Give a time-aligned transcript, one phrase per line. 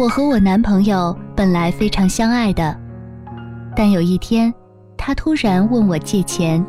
[0.00, 2.74] 我和我男朋友本来非常相爱的，
[3.76, 4.50] 但有一天，
[4.96, 6.64] 他突然问我借钱。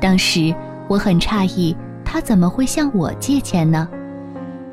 [0.00, 0.54] 当时
[0.88, 3.86] 我很诧异，他怎么会向我借钱呢？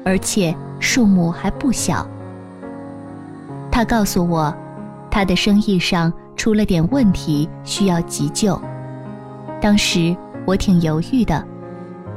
[0.05, 2.07] 而且数目还不小。
[3.69, 4.55] 他告诉我，
[5.11, 8.57] 他的生意上出了点问题，需要急救。
[9.59, 10.15] 当时
[10.45, 11.45] 我挺犹豫的，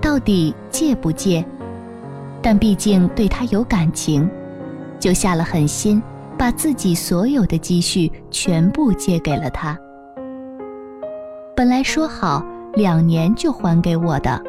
[0.01, 1.45] 到底借不借？
[2.41, 4.31] 但毕竟对他有感情。
[4.99, 6.03] 就下了狠心，
[6.37, 9.79] 把自己所有的积蓄全部借给了他。
[11.57, 14.41] 本来说好两年就还给我的，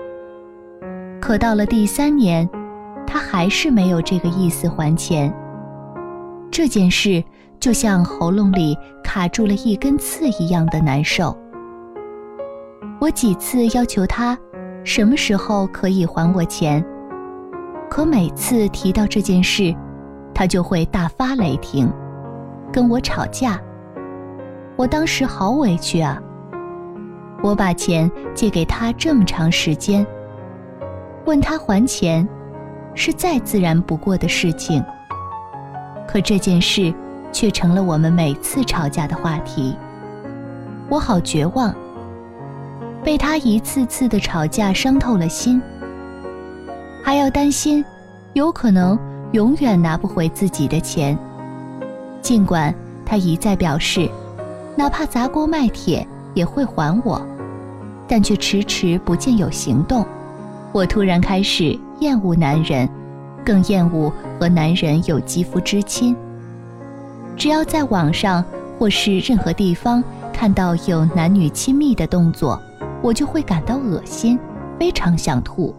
[1.19, 2.47] 可到了第三年，
[3.05, 5.33] 他还是没有这个意思还钱。
[6.51, 7.23] 这件事
[7.59, 11.35] 就像喉咙里卡住了一根刺一样的难受。
[12.99, 14.37] 我几次要求他，
[14.83, 16.83] 什么时候可以还我钱，
[17.89, 19.75] 可每次提到这件事。
[20.39, 21.91] 他就会大发雷霆，
[22.71, 23.59] 跟我吵架。
[24.77, 26.17] 我当时好委屈啊！
[27.43, 30.07] 我把钱借给他这么长时间，
[31.25, 32.25] 问他还钱，
[32.95, 34.81] 是再自然不过的事情。
[36.07, 36.93] 可这件事
[37.33, 39.75] 却成了我们每次吵架的话题。
[40.87, 41.75] 我好绝望，
[43.03, 45.61] 被他一次次的吵架伤透了心，
[47.03, 47.83] 还要担心，
[48.31, 48.97] 有可能。
[49.31, 51.17] 永远拿不回自己的钱，
[52.19, 52.73] 尽管
[53.05, 54.09] 他一再表示，
[54.75, 57.21] 哪怕砸锅卖铁也会还我，
[58.07, 60.03] 但却迟迟不见有行动。
[60.71, 62.89] 我突然开始厌恶男人，
[63.45, 66.15] 更厌恶和男人有肌肤之亲。
[67.37, 68.43] 只要在网上
[68.79, 70.03] 或是任何地方
[70.33, 72.59] 看到有男女亲密的动作，
[73.03, 74.39] 我就会感到恶心，
[74.79, 75.75] 非常想吐。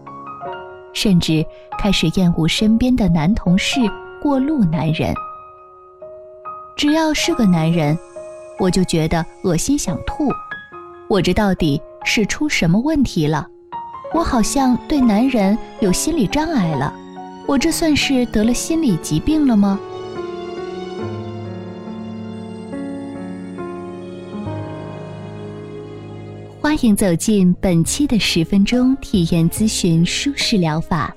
[0.92, 1.44] 甚至
[1.78, 3.80] 开始厌恶身边的男同事、
[4.22, 5.14] 过路男人。
[6.76, 7.96] 只要是个男人，
[8.58, 10.28] 我就觉得恶心想吐。
[11.08, 13.46] 我这到底是出什么问题了？
[14.14, 16.92] 我好像对男人有心理障碍了。
[17.46, 19.78] 我这算是得了心理疾病了吗？
[26.62, 31.16] 欢迎走进本期的十分钟体验咨询舒适疗法。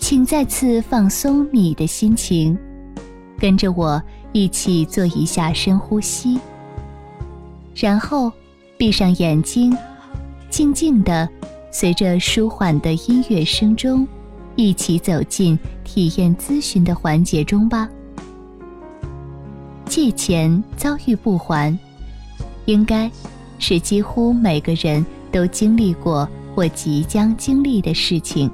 [0.00, 2.58] 请再次放松你的心情，
[3.38, 6.40] 跟着我一起做一下深呼吸，
[7.72, 8.32] 然后
[8.76, 9.76] 闭上眼睛，
[10.50, 11.28] 静静的
[11.70, 14.04] 随着舒缓的音乐声中，
[14.56, 17.88] 一起走进体验咨询的环节中吧。
[19.84, 21.78] 借钱遭遇不还，
[22.64, 23.08] 应该。
[23.60, 28.50] 是几乎每个人都经历过或即将经历的事情。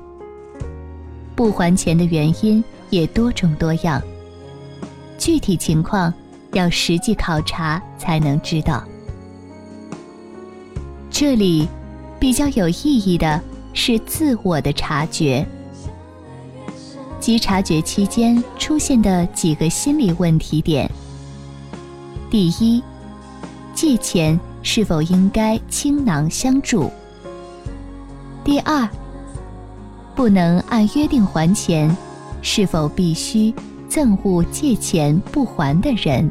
[1.34, 4.02] 不还钱的原因也多种多样，
[5.16, 6.12] 具体情况
[6.52, 8.82] 要实际考察才能知道。
[11.08, 11.68] 这里
[12.18, 13.40] 比较有意义的
[13.72, 15.46] 是自我的察觉，
[17.20, 20.90] 即察觉期间出现的几个心理问题点。
[22.28, 22.82] 第一，
[23.72, 24.38] 借钱。
[24.68, 26.90] 是否应该倾囊相助？
[28.42, 28.86] 第二，
[30.16, 31.96] 不能按约定还钱，
[32.42, 33.54] 是否必须
[33.88, 36.28] 憎恶借钱不还的人？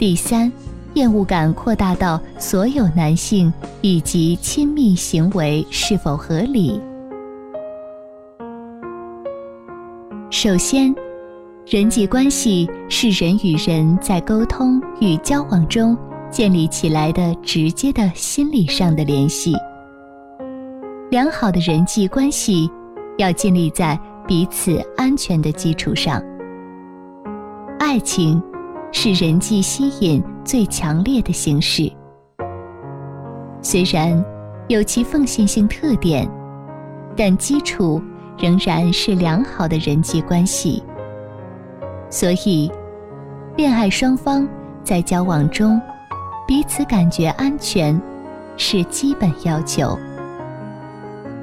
[0.00, 0.52] 第三，
[0.94, 3.50] 厌恶感扩大到所有男性
[3.80, 6.80] 以及亲密行为是否合理？
[10.28, 10.92] 首先，
[11.68, 15.96] 人际关系是人与人在沟通与交往中。
[16.30, 19.54] 建立起来的直接的心理上的联系。
[21.10, 22.70] 良好的人际关系
[23.16, 26.22] 要建立在彼此安全的基础上。
[27.78, 28.42] 爱情
[28.92, 31.90] 是人际吸引最强烈的形式，
[33.62, 34.22] 虽然
[34.68, 36.28] 有其奉献性特点，
[37.16, 38.02] 但基础
[38.36, 40.82] 仍然是良好的人际关系。
[42.10, 42.70] 所以，
[43.56, 44.46] 恋爱双方
[44.82, 45.80] 在交往中。
[46.46, 48.00] 彼此感觉安全，
[48.56, 49.98] 是基本要求。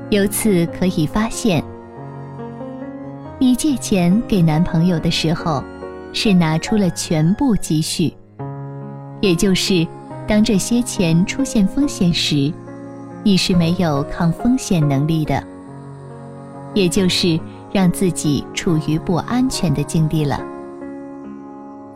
[0.09, 1.61] 由此可以发现，
[3.37, 5.61] 你借钱给男朋友的时候，
[6.13, 8.13] 是拿出了全部积蓄，
[9.19, 9.85] 也就是
[10.25, 12.53] 当这些钱出现风险时，
[13.23, 15.43] 你是没有抗风险能力的，
[16.73, 17.37] 也就是
[17.73, 20.39] 让自己处于不安全的境地了。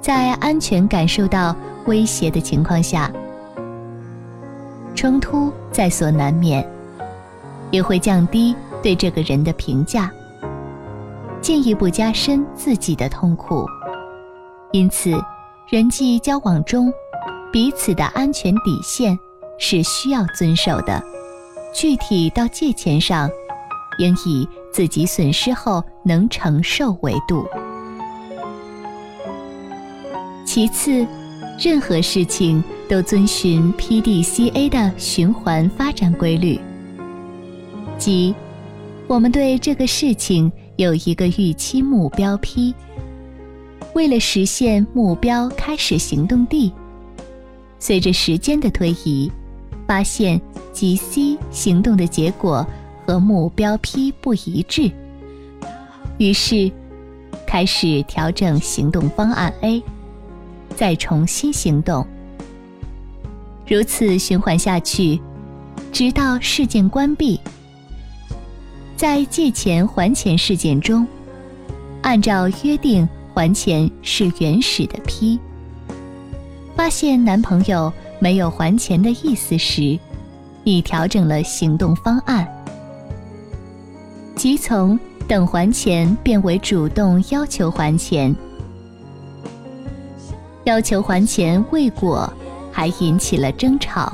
[0.01, 1.56] 在安全感受到。
[1.88, 3.12] 威胁的情况下，
[4.94, 6.69] 冲突在所难免，
[7.72, 10.12] 也会降低对这个人的评价。
[11.42, 13.66] 进一步加深自己的痛苦。
[14.74, 15.18] 因此，
[15.69, 16.92] 人际交往中，
[17.54, 19.18] 彼此的安全底线
[19.57, 21.01] 是需要遵守的。
[21.74, 23.30] 具体到借钱上，
[23.98, 27.45] 应以自己损失后能承受为度。
[30.45, 31.06] 其次，
[31.57, 36.59] 任何事情都遵循 PDCA 的循环发展规律，
[37.98, 38.33] 即
[39.07, 42.74] 我们对这个事情有一个预期目标 P，
[43.94, 46.71] 为了实现目标开始行动 D，
[47.80, 49.31] 随着时间的推移，
[49.88, 50.39] 发现。
[50.77, 52.63] 即 C 行动的结果
[53.03, 54.92] 和目标 P 不一致，
[56.19, 56.71] 于是
[57.48, 59.81] 开始调整行动方案 A，
[60.77, 62.07] 再重新行动。
[63.68, 65.19] 如此循环下去，
[65.91, 67.38] 直到事件关闭。
[68.95, 71.06] 在借钱还钱事件中，
[72.01, 75.38] 按照约定还钱是原始的 P。
[76.75, 80.00] 发现男朋友没有还钱的意思时。
[80.63, 82.45] 已调整了行动方案，
[84.35, 88.35] 即从等还钱变为主动要求还钱，
[90.68, 92.30] 要求还钱未果，
[92.74, 94.12] 还引起了争吵，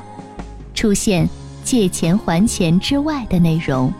[0.75, 1.27] 出现
[1.63, 3.91] 借钱还钱之外的内容，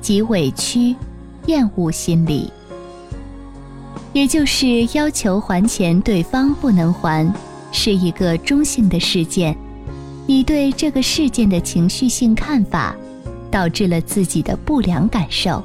[0.00, 0.96] 即委屈、
[1.44, 2.50] 厌恶心理，
[4.14, 7.30] 也就是要求还钱，对方不能还，
[7.70, 9.54] 是一个中性的事件。
[10.26, 12.96] 你对这个事件的情绪性看法，
[13.50, 15.62] 导致了自己的不良感受，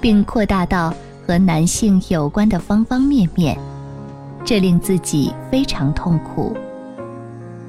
[0.00, 0.94] 并扩大到
[1.26, 3.58] 和男性有关的方方面面，
[4.44, 6.56] 这令自己非常痛苦。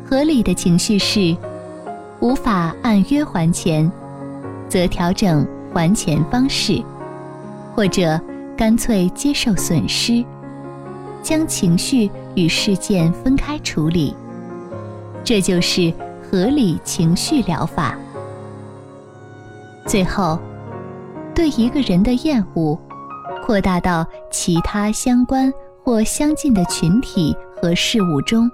[0.06, 1.36] 合理的情绪是，
[2.20, 3.90] 无法按约还钱，
[4.68, 6.84] 则调整还钱方式，
[7.76, 8.20] 或者
[8.58, 10.24] 干脆接受损失，
[11.24, 14.16] 将情绪与事件分开处理。
[15.24, 17.98] 这就是合理情绪疗法。
[19.86, 20.38] 最后，
[21.34, 22.78] 对一个人的厌恶，
[23.46, 25.52] 扩大到其他相关
[25.84, 28.50] 或相近的群体和事物中，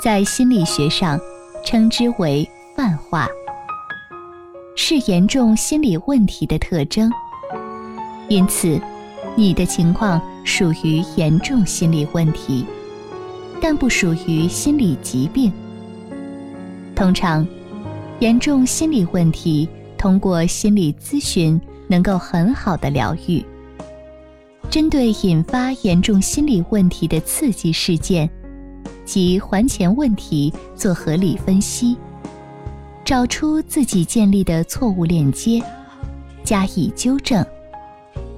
[0.00, 1.18] 在心理学上
[1.64, 3.26] 称之为泛化，
[4.76, 7.10] 是严重心理问题的特征。
[8.28, 8.80] 因此，
[9.34, 12.66] 你的情况属于严重心理问题，
[13.60, 15.50] 但不属于心理疾病。
[16.94, 17.46] 通常，
[18.20, 23.44] 严重心理问题通过心理咨询能够很好的疗愈。
[24.70, 28.28] 针对引发严重心理问题的刺激事件
[29.04, 31.96] 及还钱问题做合理分析，
[33.04, 35.62] 找出自己建立的错误链接，
[36.44, 37.44] 加以纠正，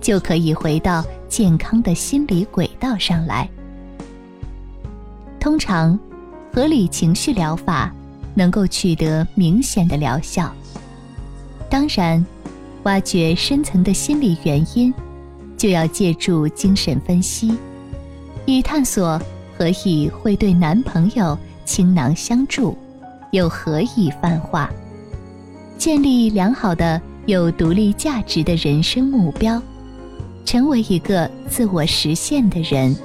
[0.00, 3.48] 就可以回到健康的心理轨道上来。
[5.40, 5.98] 通常，
[6.52, 7.92] 合理情绪疗法。
[8.34, 10.54] 能够取得明显的疗效。
[11.68, 12.24] 当然，
[12.84, 14.94] 挖掘深层的心理原因，
[15.58, 17.54] 就要借助精神分析，
[18.46, 19.20] 以探索
[19.58, 22.78] 何以会对男朋友倾囊相助，
[23.32, 24.70] 又何以泛化。
[25.76, 29.60] 建立良好的、有独立价值的人生目标，
[30.46, 32.96] 成为一个自我实现的人，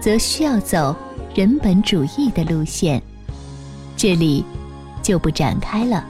[0.00, 0.96] 则需要走
[1.34, 3.00] 人本主义的路线。
[3.96, 4.44] 这里。
[5.02, 6.06] 就不展开了。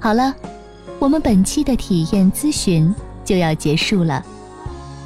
[0.00, 0.34] 好了，
[0.98, 2.92] 我们本期的体验咨询
[3.26, 4.24] 就要结束了。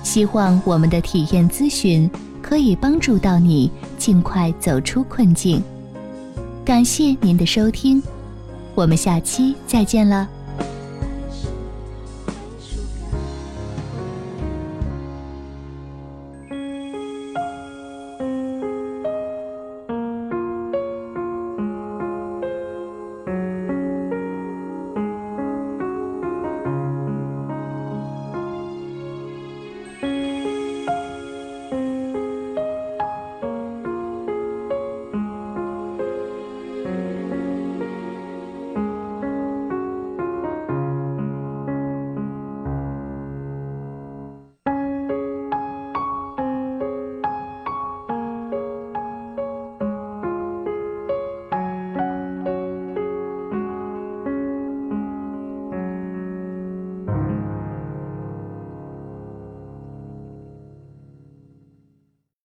[0.04, 2.08] 希望我们的体验咨询
[2.40, 5.60] 可以帮助到你尽快走出困境。
[6.64, 8.00] 感谢您的收听，
[8.76, 10.28] 我们下期再见了。